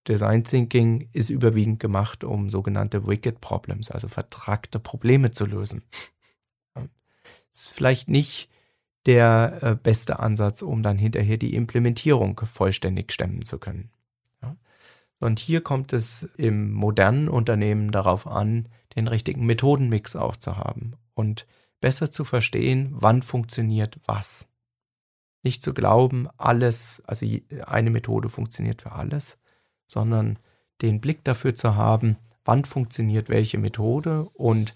Design 0.07 0.45
Thinking 0.45 1.09
ist 1.13 1.31
überwiegend 1.31 1.81
gemacht, 1.81 2.25
um 2.25 2.51
sogenannte 2.51 3.07
Wicked 3.07 3.41
Problems, 3.41 3.91
also 3.91 4.09
vertragte 4.09 4.79
Probleme 4.79 5.31
zu 5.31 5.45
lösen. 5.45 5.83
Ist 7.53 7.71
vielleicht 7.71 8.09
nicht 8.09 8.51
der 9.09 9.59
äh, 9.63 9.75
beste 9.75 10.19
Ansatz, 10.19 10.61
um 10.61 10.83
dann 10.83 10.99
hinterher 10.99 11.39
die 11.39 11.55
Implementierung 11.55 12.39
vollständig 12.45 13.11
stemmen 13.11 13.43
zu 13.43 13.59
können. 13.59 13.91
Ja? 14.43 14.55
Und 15.19 15.39
hier 15.39 15.63
kommt 15.63 15.95
es 15.95 16.29
im 16.37 16.73
modernen 16.73 17.31
Unternehmen 17.31 17.91
darauf 17.91 18.27
an, 18.27 18.69
den 18.95 19.09
richtigen 19.09 19.47
Methodenmix 19.47 20.15
auch 20.15 20.37
zu 20.37 20.59
haben 20.59 20.93
und 21.15 21.47
besser 21.81 22.11
zu 22.11 22.23
verstehen, 22.25 22.91
wann 22.91 23.23
funktioniert 23.23 23.99
was. 24.05 24.47
Nicht 25.43 25.63
zu 25.63 25.73
glauben, 25.73 26.29
alles, 26.37 27.03
also 27.07 27.25
eine 27.65 27.91
Methode 27.91 28.29
funktioniert 28.29 28.83
für 28.83 28.93
alles, 28.93 29.39
sondern 29.87 30.39
den 30.83 31.01
Blick 31.01 31.25
dafür 31.25 31.55
zu 31.55 31.77
haben, 31.77 32.17
wann 32.45 32.67
funktioniert 32.67 33.31
welche 33.31 33.57
Methode 33.57 34.29
und 34.35 34.75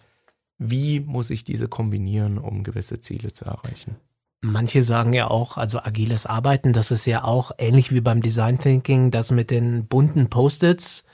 wie 0.57 1.01
muss 1.01 1.29
ich 1.29 1.45
diese 1.45 1.69
kombinieren, 1.69 2.39
um 2.39 2.63
gewisse 2.63 2.99
Ziele 3.01 3.35
zu 3.35 3.45
erreichen. 3.45 3.97
Manche 4.45 4.83
sagen 4.83 5.13
ja 5.13 5.29
auch, 5.29 5.57
also 5.57 5.79
agiles 5.79 6.27
Arbeiten, 6.27 6.73
das 6.73 6.91
ist 6.91 7.07
ja 7.07 7.23
auch 7.23 7.53
ähnlich 7.59 7.93
wie 7.93 8.01
beim 8.01 8.21
Design 8.21 8.59
Thinking, 8.59 9.13
das 9.13 9.31
mit 9.31 9.53
den 9.53 9.87
bunten 9.87 10.29
Post-its 10.29 11.05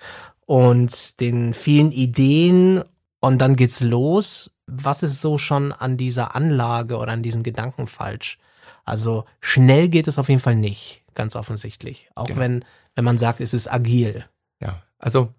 und 0.46 1.20
den 1.20 1.52
vielen 1.52 1.92
Ideen 1.92 2.82
und 3.20 3.38
dann 3.38 3.54
geht's 3.54 3.80
los. 3.80 4.50
Was 4.66 5.02
ist 5.02 5.20
so 5.20 5.36
schon 5.36 5.72
an 5.72 5.98
dieser 5.98 6.34
Anlage 6.34 6.96
oder 6.96 7.12
an 7.12 7.22
diesem 7.22 7.42
Gedanken 7.42 7.86
falsch? 7.86 8.38
Also 8.84 9.26
schnell 9.40 9.90
geht 9.90 10.08
es 10.08 10.18
auf 10.18 10.30
jeden 10.30 10.40
Fall 10.40 10.56
nicht, 10.56 11.04
ganz 11.14 11.36
offensichtlich. 11.36 12.08
Auch 12.14 12.28
genau. 12.28 12.40
wenn, 12.40 12.64
wenn 12.94 13.04
man 13.04 13.18
sagt, 13.18 13.40
es 13.40 13.52
ist 13.52 13.70
agil. 13.70 14.24
Ja, 14.58 14.82
also 14.98 15.34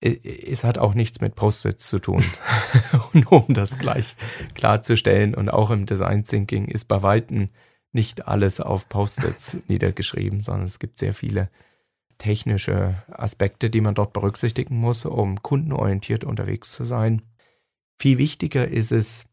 es 0.00 0.62
hat 0.64 0.78
auch 0.78 0.94
nichts 0.94 1.20
mit 1.20 1.34
Post-its 1.34 1.88
zu 1.88 1.98
tun. 1.98 2.24
und 3.12 3.30
um 3.32 3.46
das 3.48 3.78
gleich 3.78 4.14
klarzustellen, 4.54 5.34
und 5.34 5.48
auch 5.48 5.70
im 5.70 5.86
Design 5.86 6.24
Thinking 6.24 6.66
ist 6.66 6.86
bei 6.86 7.02
Weitem 7.02 7.50
nicht 7.92 8.28
alles 8.28 8.60
auf 8.60 8.88
Post-its 8.88 9.58
niedergeschrieben, 9.68 10.40
sondern 10.40 10.66
es 10.66 10.78
gibt 10.78 10.98
sehr 10.98 11.14
viele 11.14 11.50
technische 12.18 13.02
Aspekte, 13.08 13.70
die 13.70 13.80
man 13.80 13.94
dort 13.94 14.12
berücksichtigen 14.12 14.76
muss, 14.76 15.04
um 15.04 15.42
kundenorientiert 15.42 16.24
unterwegs 16.24 16.72
zu 16.72 16.84
sein. 16.84 17.22
Viel 18.00 18.18
wichtiger 18.18 18.68
ist 18.68 18.92
es, 18.92 19.26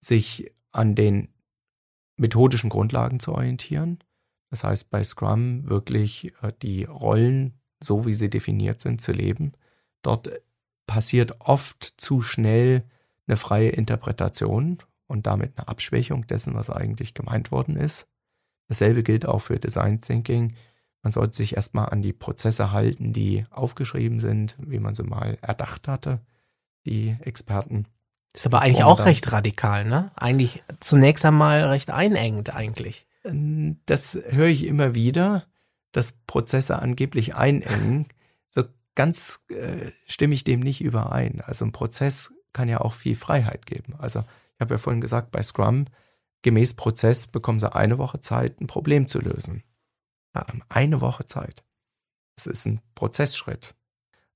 sich 0.00 0.52
an 0.72 0.94
den 0.94 1.28
methodischen 2.16 2.70
Grundlagen 2.70 3.20
zu 3.20 3.32
orientieren. 3.32 3.98
Das 4.50 4.64
heißt, 4.64 4.90
bei 4.90 5.02
Scrum 5.02 5.68
wirklich 5.68 6.32
äh, 6.42 6.52
die 6.62 6.84
Rollen, 6.84 7.58
so 7.82 8.06
wie 8.06 8.14
sie 8.14 8.28
definiert 8.28 8.80
sind, 8.80 9.00
zu 9.00 9.12
leben 9.12 9.52
Dort 10.04 10.30
passiert 10.86 11.40
oft 11.40 11.94
zu 11.96 12.20
schnell 12.20 12.84
eine 13.26 13.36
freie 13.36 13.70
Interpretation 13.70 14.78
und 15.06 15.26
damit 15.26 15.56
eine 15.56 15.66
Abschwächung 15.66 16.26
dessen, 16.26 16.54
was 16.54 16.70
eigentlich 16.70 17.14
gemeint 17.14 17.50
worden 17.50 17.76
ist. 17.76 18.06
Dasselbe 18.68 19.02
gilt 19.02 19.26
auch 19.26 19.40
für 19.40 19.58
Design 19.58 20.00
Thinking. 20.00 20.54
Man 21.02 21.12
sollte 21.12 21.36
sich 21.36 21.56
erstmal 21.56 21.88
an 21.88 22.02
die 22.02 22.12
Prozesse 22.12 22.70
halten, 22.70 23.12
die 23.12 23.46
aufgeschrieben 23.50 24.20
sind, 24.20 24.56
wie 24.58 24.78
man 24.78 24.94
sie 24.94 25.02
mal 25.02 25.38
erdacht 25.40 25.88
hatte, 25.88 26.20
die 26.86 27.16
Experten. 27.20 27.86
Ist 28.34 28.46
aber 28.46 28.60
eigentlich 28.60 28.84
auch 28.84 29.04
recht 29.04 29.32
radikal, 29.32 29.84
ne? 29.84 30.10
Eigentlich 30.16 30.64
zunächst 30.80 31.24
einmal 31.24 31.64
recht 31.64 31.90
einengend 31.90 32.54
eigentlich. 32.54 33.06
Ähm, 33.24 33.80
das 33.86 34.18
höre 34.28 34.48
ich 34.48 34.66
immer 34.66 34.94
wieder, 34.94 35.44
dass 35.92 36.12
Prozesse 36.26 36.78
angeblich 36.78 37.34
einengen 37.34 38.06
ganz 38.94 39.44
äh, 39.48 39.90
stimme 40.06 40.34
ich 40.34 40.44
dem 40.44 40.60
nicht 40.60 40.80
überein. 40.80 41.40
Also 41.40 41.64
ein 41.64 41.72
Prozess 41.72 42.32
kann 42.52 42.68
ja 42.68 42.80
auch 42.80 42.94
viel 42.94 43.16
Freiheit 43.16 43.66
geben. 43.66 43.94
Also 43.98 44.20
ich 44.20 44.60
habe 44.60 44.74
ja 44.74 44.78
vorhin 44.78 45.00
gesagt, 45.00 45.32
bei 45.32 45.42
Scrum, 45.42 45.86
gemäß 46.42 46.74
Prozess 46.74 47.26
bekommen 47.26 47.60
sie 47.60 47.74
eine 47.74 47.98
Woche 47.98 48.20
Zeit, 48.20 48.60
ein 48.60 48.66
Problem 48.66 49.08
zu 49.08 49.20
lösen. 49.20 49.64
Ja, 50.34 50.46
eine 50.68 51.00
Woche 51.00 51.26
Zeit. 51.26 51.64
Das 52.36 52.46
ist 52.46 52.66
ein 52.66 52.80
Prozessschritt. 52.94 53.74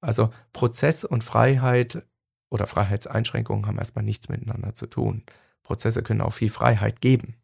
Also 0.00 0.30
Prozess 0.52 1.04
und 1.04 1.24
Freiheit 1.24 2.06
oder 2.50 2.66
Freiheitseinschränkungen 2.66 3.66
haben 3.66 3.78
erstmal 3.78 4.04
nichts 4.04 4.28
miteinander 4.28 4.74
zu 4.74 4.86
tun. 4.86 5.24
Prozesse 5.62 6.02
können 6.02 6.20
auch 6.20 6.32
viel 6.32 6.50
Freiheit 6.50 7.00
geben. 7.00 7.36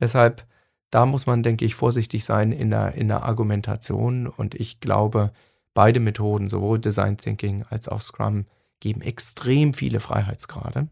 Deshalb, 0.00 0.46
da 0.90 1.06
muss 1.06 1.26
man, 1.26 1.42
denke 1.42 1.64
ich, 1.64 1.74
vorsichtig 1.74 2.24
sein 2.24 2.52
in 2.52 2.70
der, 2.70 2.94
in 2.94 3.08
der 3.08 3.22
Argumentation. 3.22 4.26
Und 4.26 4.54
ich 4.54 4.80
glaube, 4.80 5.32
Beide 5.74 6.00
Methoden, 6.00 6.48
sowohl 6.48 6.78
Design 6.78 7.18
Thinking 7.18 7.64
als 7.68 7.88
auch 7.88 8.00
Scrum, 8.00 8.46
geben 8.80 9.02
extrem 9.02 9.74
viele 9.74 10.00
Freiheitsgrade, 10.00 10.88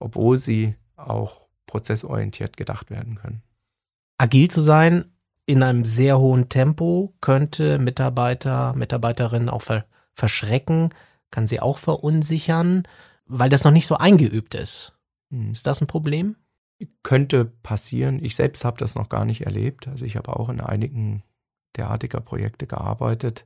obwohl 0.00 0.36
sie 0.36 0.74
auch 0.96 1.46
prozessorientiert 1.66 2.56
gedacht 2.56 2.90
werden 2.90 3.16
können. 3.16 3.42
Agil 4.18 4.50
zu 4.50 4.60
sein 4.60 5.12
in 5.46 5.62
einem 5.62 5.84
sehr 5.84 6.18
hohen 6.18 6.48
Tempo 6.48 7.14
könnte 7.20 7.78
Mitarbeiter, 7.78 8.74
Mitarbeiterinnen 8.74 9.48
auch 9.48 9.62
ver 9.62 9.86
verschrecken, 10.12 10.90
kann 11.30 11.46
sie 11.46 11.60
auch 11.60 11.76
verunsichern, 11.76 12.84
weil 13.26 13.50
das 13.50 13.64
noch 13.64 13.70
nicht 13.70 13.86
so 13.86 13.98
eingeübt 13.98 14.54
ist. 14.54 14.96
Hm. 15.30 15.50
Ist 15.50 15.66
das 15.66 15.82
ein 15.82 15.86
Problem? 15.86 16.36
Könnte 17.02 17.44
passieren. 17.44 18.24
Ich 18.24 18.34
selbst 18.34 18.64
habe 18.64 18.78
das 18.78 18.94
noch 18.94 19.10
gar 19.10 19.26
nicht 19.26 19.42
erlebt. 19.42 19.88
Also 19.88 20.06
ich 20.06 20.16
habe 20.16 20.34
auch 20.34 20.48
in 20.48 20.60
einigen 20.60 21.22
derartiger 21.76 22.20
Projekte 22.20 22.66
gearbeitet. 22.66 23.44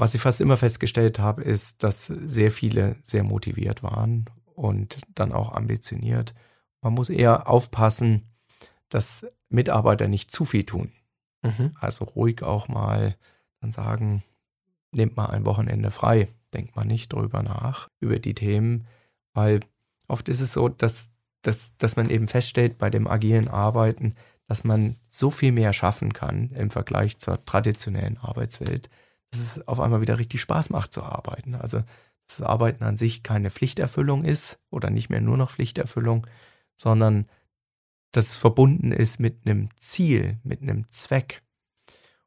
Was 0.00 0.14
ich 0.14 0.22
fast 0.22 0.40
immer 0.40 0.56
festgestellt 0.56 1.18
habe, 1.18 1.42
ist, 1.42 1.82
dass 1.82 2.06
sehr 2.06 2.50
viele 2.50 2.96
sehr 3.02 3.22
motiviert 3.22 3.82
waren 3.82 4.24
und 4.54 5.02
dann 5.14 5.30
auch 5.30 5.52
ambitioniert. 5.52 6.32
Man 6.80 6.94
muss 6.94 7.10
eher 7.10 7.50
aufpassen, 7.50 8.30
dass 8.88 9.26
Mitarbeiter 9.50 10.08
nicht 10.08 10.30
zu 10.30 10.46
viel 10.46 10.64
tun. 10.64 10.92
Mhm. 11.42 11.72
Also 11.78 12.06
ruhig 12.06 12.42
auch 12.42 12.66
mal 12.66 13.18
dann 13.60 13.72
sagen, 13.72 14.22
nehmt 14.90 15.18
mal 15.18 15.26
ein 15.26 15.44
Wochenende 15.44 15.90
frei, 15.90 16.28
denkt 16.54 16.76
mal 16.76 16.86
nicht 16.86 17.12
drüber 17.12 17.42
nach, 17.42 17.90
über 18.00 18.18
die 18.18 18.34
Themen, 18.34 18.86
weil 19.34 19.60
oft 20.08 20.30
ist 20.30 20.40
es 20.40 20.54
so, 20.54 20.70
dass, 20.70 21.10
dass, 21.42 21.76
dass 21.76 21.96
man 21.96 22.08
eben 22.08 22.26
feststellt 22.26 22.78
bei 22.78 22.88
dem 22.88 23.06
agilen 23.06 23.48
Arbeiten, 23.48 24.14
dass 24.46 24.64
man 24.64 24.96
so 25.04 25.30
viel 25.30 25.52
mehr 25.52 25.74
schaffen 25.74 26.14
kann 26.14 26.52
im 26.52 26.70
Vergleich 26.70 27.18
zur 27.18 27.44
traditionellen 27.44 28.16
Arbeitswelt, 28.16 28.88
dass 29.30 29.40
es 29.40 29.68
auf 29.68 29.80
einmal 29.80 30.00
wieder 30.00 30.18
richtig 30.18 30.40
Spaß 30.40 30.70
macht 30.70 30.92
zu 30.92 31.02
arbeiten. 31.02 31.54
Also 31.54 31.78
dass 31.78 32.36
das 32.38 32.46
Arbeiten 32.46 32.84
an 32.84 32.96
sich 32.96 33.22
keine 33.22 33.50
Pflichterfüllung 33.50 34.24
ist 34.24 34.60
oder 34.70 34.90
nicht 34.90 35.10
mehr 35.10 35.20
nur 35.20 35.36
noch 35.36 35.50
Pflichterfüllung, 35.50 36.26
sondern 36.76 37.26
dass 38.12 38.28
es 38.28 38.36
verbunden 38.36 38.92
ist 38.92 39.20
mit 39.20 39.46
einem 39.46 39.68
Ziel, 39.78 40.38
mit 40.42 40.62
einem 40.62 40.88
Zweck. 40.90 41.42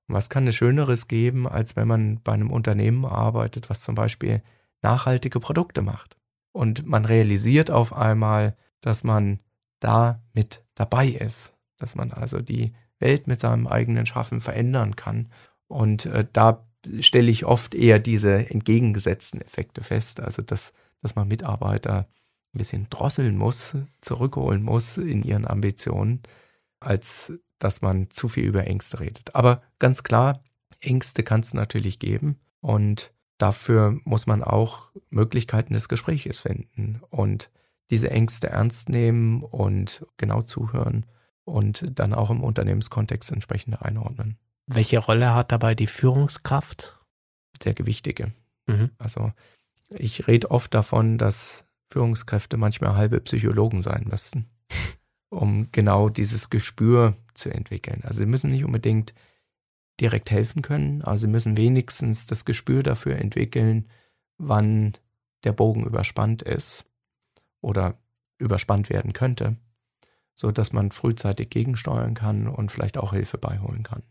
Und 0.08 0.16
was 0.16 0.30
kann 0.30 0.48
es 0.48 0.56
Schöneres 0.56 1.08
geben, 1.08 1.48
als 1.48 1.76
wenn 1.76 1.88
man 1.88 2.22
bei 2.22 2.34
einem 2.34 2.52
Unternehmen 2.52 3.06
arbeitet, 3.06 3.70
was 3.70 3.82
zum 3.82 3.96
Beispiel 3.96 4.42
nachhaltige 4.82 5.40
Produkte 5.40 5.82
macht? 5.82 6.18
Und 6.52 6.86
man 6.86 7.06
realisiert 7.06 7.72
auf 7.72 7.94
einmal, 7.94 8.56
dass 8.82 9.04
man 9.04 9.40
da 9.80 10.22
mit 10.34 10.64
dabei 10.76 11.08
ist, 11.08 11.56
dass 11.78 11.96
man 11.96 12.12
also 12.12 12.42
die 12.42 12.74
Welt 13.00 13.28
mit 13.28 13.40
seinem 13.40 13.68
eigenen 13.68 14.06
Schaffen 14.06 14.40
verändern 14.40 14.96
kann. 14.96 15.30
Und 15.68 16.06
äh, 16.06 16.26
da 16.32 16.66
stelle 17.00 17.32
ich 17.32 17.46
oft 17.46 17.76
eher 17.76 18.00
diese 18.00 18.50
entgegengesetzten 18.50 19.42
Effekte 19.42 19.84
fest, 19.84 20.20
also 20.20 20.42
dass, 20.42 20.74
dass 21.02 21.16
man 21.16 21.28
Mitarbeiter 21.28 22.08
ein 22.54 22.58
bisschen 22.58 22.88
drosseln 22.90 23.38
muss, 23.38 23.76
zurückholen 24.02 24.64
muss 24.64 24.98
in 24.98 25.24
ihren 25.24 25.48
Ambitionen, 25.48 26.22
als 26.80 27.34
dass 27.60 27.82
man 27.82 28.10
zu 28.10 28.28
viel 28.28 28.44
über 28.46 28.68
Ängste 28.68 29.00
redet. 29.00 29.36
Aber 29.36 29.62
ganz 29.80 30.04
klar, 30.04 30.44
Ängste 30.82 31.24
kann 31.24 31.42
es 31.42 31.54
natürlich 31.54 32.00
geben 32.00 32.40
und 32.60 33.14
dafür 33.38 34.00
muss 34.04 34.28
man 34.28 34.44
auch 34.44 34.92
Möglichkeiten 35.10 35.74
des 35.74 35.90
Gesprächs 35.90 36.40
finden 36.40 37.02
und 37.10 37.50
diese 37.90 38.12
Ängste 38.12 38.50
ernst 38.50 38.90
nehmen 38.90 39.44
und 39.44 40.06
genau 40.18 40.42
zuhören 40.42 41.06
und 41.46 41.86
dann 41.96 42.14
auch 42.14 42.30
im 42.30 42.44
Unternehmenskontext 42.44 43.32
entsprechend 43.32 43.82
einordnen. 43.82 44.38
Welche 44.68 45.00
Rolle 45.00 45.34
hat 45.34 45.52
dabei 45.52 45.76
die 45.76 45.88
Führungskraft? 45.88 47.00
Sehr 47.62 47.74
gewichtige. 47.74 48.34
Mhm. 48.68 48.92
Also 48.98 49.32
ich 49.90 50.28
rede 50.28 50.52
oft 50.52 50.74
davon, 50.74 51.18
dass 51.18 51.66
Führungskräfte 51.92 52.58
manchmal 52.58 52.96
halbe 52.96 53.22
Psychologen 53.22 53.82
sein 53.82 54.08
müssten, 54.10 54.48
um 55.30 55.72
genau 55.72 56.10
dieses 56.10 56.50
Gespür 56.50 57.16
zu 57.34 57.50
entwickeln. 57.50 58.02
Also 58.04 58.20
sie 58.20 58.26
müssen 58.26 58.52
nicht 58.52 58.66
unbedingt 58.66 59.14
direkt 60.00 60.32
helfen 60.32 60.62
können, 60.62 61.04
aber 61.04 61.18
sie 61.18 61.28
müssen 61.28 61.58
wenigstens 61.58 62.26
das 62.26 62.46
Gespür 62.46 62.82
dafür 62.84 63.18
entwickeln, 63.18 63.88
wann 64.38 64.94
der 65.44 65.52
Bogen 65.52 65.86
überspannt 65.86 66.42
ist 66.42 66.86
oder 67.62 67.98
überspannt 68.40 68.90
werden 68.90 69.14
könnte, 69.14 69.58
so 70.34 70.52
dass 70.52 70.74
man 70.74 70.92
frühzeitig 70.92 71.50
gegensteuern 71.50 72.16
kann 72.16 72.48
und 72.48 72.72
vielleicht 72.72 72.98
auch 72.98 73.14
Hilfe 73.14 73.38
beiholen 73.38 73.84
kann. 73.84 74.04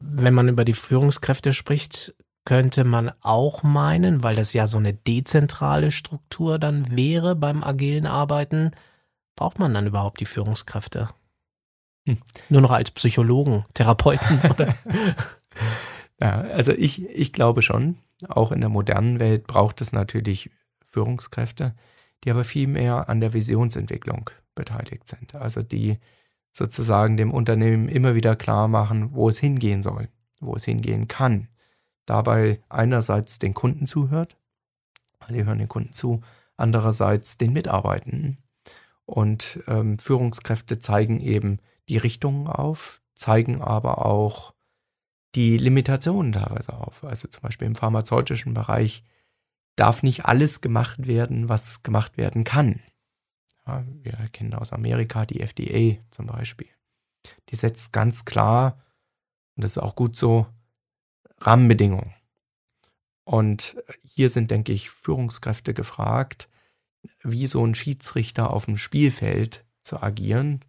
Wenn 0.00 0.34
man 0.34 0.48
über 0.48 0.64
die 0.64 0.74
Führungskräfte 0.74 1.52
spricht, 1.52 2.14
könnte 2.44 2.84
man 2.84 3.12
auch 3.20 3.62
meinen, 3.62 4.22
weil 4.22 4.36
das 4.36 4.52
ja 4.52 4.66
so 4.66 4.78
eine 4.78 4.94
dezentrale 4.94 5.90
Struktur 5.90 6.58
dann 6.58 6.96
wäre 6.96 7.36
beim 7.36 7.62
agilen 7.62 8.06
Arbeiten, 8.06 8.70
braucht 9.36 9.58
man 9.58 9.74
dann 9.74 9.86
überhaupt 9.86 10.20
die 10.20 10.26
Führungskräfte? 10.26 11.10
Hm. 12.06 12.18
Nur 12.48 12.62
noch 12.62 12.70
als 12.70 12.90
Psychologen, 12.90 13.66
Therapeuten 13.74 14.40
oder? 14.50 14.74
ja, 16.20 16.38
also 16.38 16.72
ich, 16.72 17.04
ich 17.08 17.32
glaube 17.32 17.62
schon, 17.62 17.98
auch 18.28 18.52
in 18.52 18.60
der 18.60 18.70
modernen 18.70 19.20
Welt 19.20 19.46
braucht 19.46 19.80
es 19.80 19.92
natürlich 19.92 20.50
Führungskräfte, 20.86 21.74
die 22.24 22.30
aber 22.30 22.44
viel 22.44 22.66
mehr 22.66 23.08
an 23.08 23.20
der 23.20 23.32
Visionsentwicklung 23.32 24.30
beteiligt 24.54 25.08
sind. 25.08 25.34
Also 25.34 25.62
die 25.62 25.98
sozusagen 26.52 27.16
dem 27.16 27.32
Unternehmen 27.32 27.88
immer 27.88 28.14
wieder 28.14 28.36
klar 28.36 28.68
machen, 28.68 29.14
wo 29.14 29.28
es 29.28 29.38
hingehen 29.38 29.82
soll, 29.82 30.08
wo 30.40 30.54
es 30.54 30.64
hingehen 30.64 31.08
kann. 31.08 31.48
Dabei 32.06 32.60
einerseits 32.68 33.38
den 33.38 33.54
Kunden 33.54 33.86
zuhört, 33.86 34.36
die 35.28 35.44
hören 35.44 35.58
den 35.58 35.68
Kunden 35.68 35.92
zu, 35.92 36.22
andererseits 36.56 37.38
den 37.38 37.52
Mitarbeitenden. 37.52 38.38
Und 39.04 39.60
ähm, 39.66 39.98
Führungskräfte 39.98 40.78
zeigen 40.78 41.20
eben 41.20 41.58
die 41.88 41.96
Richtungen 41.96 42.46
auf, 42.46 43.00
zeigen 43.14 43.60
aber 43.60 44.04
auch 44.06 44.54
die 45.34 45.58
Limitationen 45.58 46.32
teilweise 46.32 46.74
auf. 46.74 47.04
Also 47.04 47.28
zum 47.28 47.42
Beispiel 47.42 47.66
im 47.66 47.74
pharmazeutischen 47.74 48.54
Bereich 48.54 49.04
darf 49.76 50.02
nicht 50.02 50.24
alles 50.26 50.60
gemacht 50.60 51.06
werden, 51.06 51.48
was 51.48 51.82
gemacht 51.82 52.16
werden 52.16 52.44
kann. 52.44 52.80
Wir 54.02 54.28
kennen 54.32 54.54
aus 54.54 54.72
Amerika 54.72 55.26
die 55.26 55.40
FDA 55.40 56.00
zum 56.10 56.26
Beispiel. 56.26 56.68
Die 57.48 57.56
setzt 57.56 57.92
ganz 57.92 58.24
klar, 58.24 58.82
und 59.56 59.64
das 59.64 59.72
ist 59.72 59.78
auch 59.78 59.94
gut 59.94 60.16
so, 60.16 60.46
Rahmenbedingungen. 61.38 62.14
Und 63.24 63.76
hier 64.02 64.28
sind, 64.28 64.50
denke 64.50 64.72
ich, 64.72 64.90
Führungskräfte 64.90 65.74
gefragt, 65.74 66.48
wie 67.22 67.46
so 67.46 67.64
ein 67.64 67.74
Schiedsrichter 67.74 68.50
auf 68.50 68.64
dem 68.64 68.76
Spielfeld 68.76 69.64
zu 69.82 70.02
agieren. 70.02 70.64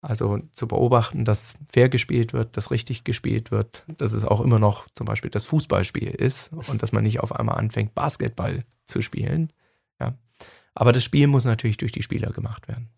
Also 0.00 0.38
zu 0.52 0.68
beobachten, 0.68 1.24
dass 1.24 1.56
fair 1.68 1.88
gespielt 1.88 2.32
wird, 2.32 2.56
dass 2.56 2.70
richtig 2.70 3.02
gespielt 3.02 3.50
wird, 3.50 3.84
dass 3.88 4.12
es 4.12 4.24
auch 4.24 4.40
immer 4.40 4.60
noch 4.60 4.86
zum 4.94 5.06
Beispiel 5.06 5.30
das 5.30 5.44
Fußballspiel 5.44 6.08
ist 6.08 6.52
und 6.52 6.82
dass 6.82 6.92
man 6.92 7.02
nicht 7.02 7.18
auf 7.18 7.34
einmal 7.34 7.58
anfängt, 7.58 7.96
Basketball 7.96 8.64
zu 8.86 9.02
spielen. 9.02 9.52
Ja. 9.98 10.16
Aber 10.78 10.92
das 10.92 11.02
Spiel 11.02 11.26
muss 11.26 11.44
natürlich 11.44 11.76
durch 11.76 11.90
die 11.90 12.04
Spieler 12.04 12.30
gemacht 12.30 12.68
werden. 12.68 12.88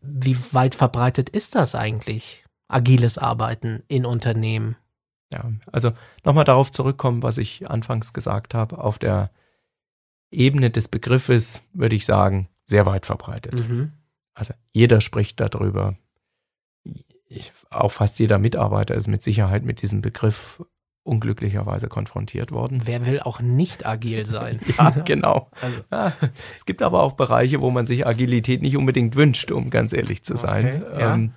Wie 0.00 0.36
weit 0.52 0.76
verbreitet 0.76 1.28
ist 1.28 1.56
das 1.56 1.74
eigentlich, 1.74 2.44
agiles 2.68 3.18
Arbeiten 3.18 3.82
in 3.88 4.06
Unternehmen? 4.06 4.76
Ja, 5.32 5.50
also 5.72 5.90
nochmal 6.22 6.44
darauf 6.44 6.70
zurückkommen, 6.70 7.24
was 7.24 7.36
ich 7.36 7.68
anfangs 7.68 8.12
gesagt 8.12 8.54
habe. 8.54 8.78
Auf 8.78 9.00
der 9.00 9.32
Ebene 10.30 10.70
des 10.70 10.86
Begriffes 10.86 11.62
würde 11.72 11.96
ich 11.96 12.04
sagen, 12.04 12.48
sehr 12.66 12.86
weit 12.86 13.06
verbreitet. 13.06 13.68
Mhm. 13.68 13.90
Also 14.34 14.54
jeder 14.72 15.00
spricht 15.00 15.40
darüber. 15.40 15.96
Ich, 17.26 17.52
auch 17.70 17.90
fast 17.90 18.20
jeder 18.20 18.38
Mitarbeiter 18.38 18.94
ist 18.94 19.08
mit 19.08 19.24
Sicherheit 19.24 19.64
mit 19.64 19.82
diesem 19.82 20.00
Begriff 20.00 20.62
unglücklicherweise 21.02 21.88
konfrontiert 21.88 22.52
worden. 22.52 22.82
Wer 22.84 23.06
will 23.06 23.20
auch 23.20 23.40
nicht 23.40 23.86
agil 23.86 24.26
sein? 24.26 24.60
ja, 24.78 24.90
genau. 24.90 25.50
Also. 25.60 25.80
Ja, 25.90 26.12
es 26.56 26.66
gibt 26.66 26.82
aber 26.82 27.02
auch 27.02 27.12
Bereiche, 27.12 27.60
wo 27.60 27.70
man 27.70 27.86
sich 27.86 28.06
Agilität 28.06 28.62
nicht 28.62 28.76
unbedingt 28.76 29.16
wünscht, 29.16 29.50
um 29.50 29.70
ganz 29.70 29.92
ehrlich 29.92 30.24
zu 30.24 30.36
sein. 30.36 30.82
Okay, 30.82 31.00
ja. 31.00 31.14
ähm, 31.14 31.32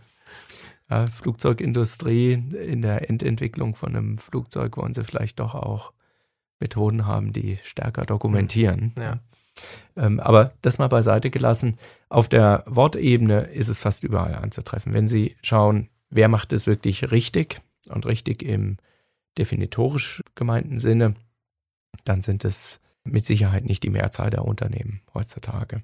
ja, 0.89 1.07
Flugzeugindustrie 1.07 2.33
in 2.33 2.81
der 2.81 3.09
Endentwicklung 3.09 3.75
von 3.75 3.95
einem 3.95 4.17
Flugzeug 4.17 4.77
wollen 4.77 4.93
sie 4.93 5.03
vielleicht 5.03 5.39
doch 5.39 5.55
auch 5.55 5.93
Methoden 6.59 7.05
haben, 7.05 7.33
die 7.33 7.57
stärker 7.63 8.05
dokumentieren. 8.05 8.93
Ja. 8.97 9.19
Ähm, 9.95 10.19
aber 10.19 10.53
das 10.61 10.77
mal 10.77 10.87
beiseite 10.87 11.29
gelassen. 11.29 11.77
Auf 12.09 12.27
der 12.27 12.63
Wortebene 12.65 13.41
ist 13.41 13.67
es 13.67 13.79
fast 13.79 14.03
überall 14.03 14.35
anzutreffen. 14.35 14.93
Wenn 14.93 15.07
Sie 15.07 15.35
schauen, 15.41 15.89
wer 16.09 16.27
macht 16.27 16.53
es 16.53 16.67
wirklich 16.67 17.11
richtig 17.11 17.61
und 17.89 18.05
richtig 18.05 18.43
im 18.43 18.77
definitorisch 19.37 20.23
gemeinten 20.35 20.79
Sinne, 20.79 21.15
dann 22.05 22.21
sind 22.21 22.45
es 22.45 22.79
mit 23.03 23.25
Sicherheit 23.25 23.65
nicht 23.65 23.83
die 23.83 23.89
Mehrzahl 23.89 24.29
der 24.29 24.45
Unternehmen 24.45 25.01
heutzutage. 25.13 25.83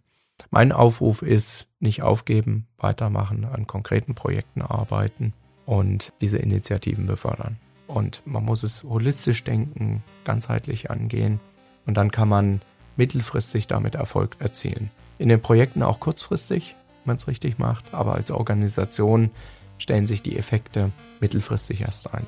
Mein 0.52 0.72
Aufruf 0.72 1.22
ist, 1.22 1.68
nicht 1.80 2.02
aufgeben, 2.02 2.68
weitermachen, 2.78 3.46
an 3.46 3.68
konkreten 3.68 4.16
Projekten 4.16 4.62
arbeiten 4.62 5.34
und 5.66 6.14
diese 6.22 6.38
Initiativen 6.38 7.06
befördern. 7.06 7.58
Und 7.88 8.22
man 8.26 8.46
muss 8.46 8.64
es 8.64 8.84
holistisch 8.84 9.44
denken, 9.44 10.04
ganzheitlich 10.24 10.90
angehen 10.90 11.40
und 11.86 11.96
dann 11.96 12.12
kann 12.12 12.30
man 12.30 12.62
mittelfristig 12.96 13.68
damit 13.68 13.96
Erfolg 13.96 14.38
erzielen. 14.40 14.92
In 15.18 15.30
den 15.30 15.42
Projekten 15.42 15.84
auch 15.84 16.00
kurzfristig, 16.00 16.76
wenn 17.04 17.12
man 17.12 17.16
es 17.18 17.28
richtig 17.28 17.58
macht, 17.58 17.94
aber 17.94 18.14
als 18.14 18.32
Organisation 18.32 19.32
stellen 19.78 20.08
sich 20.08 20.22
die 20.22 20.38
Effekte 20.38 20.92
mittelfristig 21.20 21.82
erst 21.82 22.14
ein. 22.14 22.26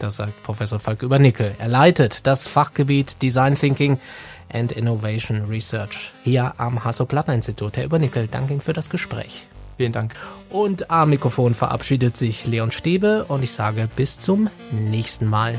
Das 0.00 0.16
sagt 0.16 0.42
Professor 0.42 0.78
Falk 0.78 1.02
Übernickel. 1.02 1.54
Er 1.58 1.68
leitet 1.68 2.26
das 2.26 2.46
Fachgebiet 2.46 3.20
Design 3.22 3.54
Thinking 3.54 3.98
and 4.52 4.72
Innovation 4.72 5.44
Research 5.44 6.12
hier 6.24 6.54
am 6.56 6.82
Hasso-Plattner-Institut. 6.82 7.76
Herr 7.76 7.84
Übernickel, 7.84 8.26
danke 8.26 8.54
Ihnen 8.54 8.62
für 8.62 8.72
das 8.72 8.88
Gespräch. 8.88 9.46
Vielen 9.76 9.92
Dank. 9.92 10.14
Und 10.48 10.90
am 10.90 11.10
Mikrofon 11.10 11.54
verabschiedet 11.54 12.16
sich 12.16 12.46
Leon 12.46 12.72
Stäbe 12.72 13.26
und 13.28 13.42
ich 13.42 13.52
sage 13.52 13.88
bis 13.94 14.18
zum 14.18 14.48
nächsten 14.72 15.26
Mal. 15.26 15.58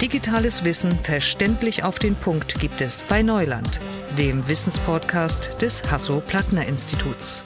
Digitales 0.00 0.64
Wissen 0.64 0.98
verständlich 1.02 1.84
auf 1.84 1.98
den 1.98 2.14
Punkt 2.14 2.58
gibt 2.58 2.80
es 2.80 3.04
bei 3.04 3.22
Neuland, 3.22 3.78
dem 4.18 4.48
Wissenspodcast 4.48 5.60
des 5.60 5.90
Hasso-Plattner-Instituts. 5.90 7.42